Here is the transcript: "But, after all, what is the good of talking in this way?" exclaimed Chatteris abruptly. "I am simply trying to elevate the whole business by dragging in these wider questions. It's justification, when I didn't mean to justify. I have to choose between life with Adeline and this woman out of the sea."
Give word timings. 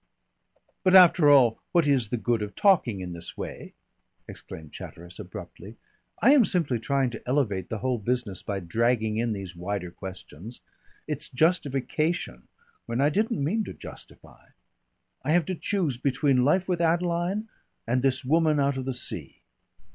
"But, 0.83 0.95
after 0.95 1.29
all, 1.29 1.59
what 1.73 1.85
is 1.85 2.09
the 2.09 2.17
good 2.17 2.41
of 2.41 2.55
talking 2.55 3.01
in 3.01 3.13
this 3.13 3.37
way?" 3.37 3.75
exclaimed 4.27 4.73
Chatteris 4.73 5.19
abruptly. 5.19 5.77
"I 6.23 6.31
am 6.33 6.43
simply 6.43 6.79
trying 6.79 7.11
to 7.11 7.21
elevate 7.27 7.69
the 7.69 7.77
whole 7.85 7.99
business 7.99 8.41
by 8.41 8.61
dragging 8.61 9.17
in 9.17 9.33
these 9.33 9.55
wider 9.55 9.91
questions. 9.91 10.61
It's 11.07 11.29
justification, 11.29 12.47
when 12.87 12.99
I 12.99 13.09
didn't 13.11 13.43
mean 13.43 13.63
to 13.65 13.73
justify. 13.73 14.47
I 15.21 15.33
have 15.33 15.45
to 15.45 15.53
choose 15.53 15.97
between 15.97 16.43
life 16.43 16.67
with 16.67 16.81
Adeline 16.81 17.49
and 17.85 18.01
this 18.01 18.25
woman 18.25 18.59
out 18.59 18.77
of 18.77 18.85
the 18.85 18.95
sea." 18.95 19.43